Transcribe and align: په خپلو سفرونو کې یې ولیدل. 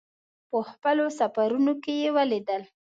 په 0.49 0.59
خپلو 0.69 1.05
سفرونو 1.19 1.73
کې 1.83 1.93
یې 2.01 2.09
ولیدل. 2.17 2.61